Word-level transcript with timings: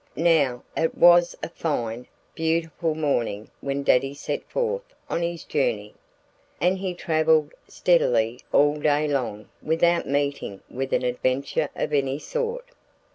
Now, 0.15 0.63
it 0.75 0.97
was 0.97 1.35
a 1.43 1.49
fine, 1.49 2.07
beautiful 2.33 2.95
morning 2.95 3.51
when 3.59 3.83
Daddy 3.83 4.15
set 4.15 4.43
forth 4.49 4.95
on 5.11 5.21
his 5.21 5.43
journey. 5.43 5.93
And 6.59 6.79
he 6.79 6.95
travelled 6.95 7.53
steadily 7.67 8.39
all 8.51 8.77
day 8.79 9.07
long 9.07 9.49
without 9.61 10.07
meeting 10.07 10.61
with 10.71 10.91
an 10.91 11.03
adventure 11.03 11.69
of 11.75 11.93
any 11.93 12.17
sort. 12.17 12.65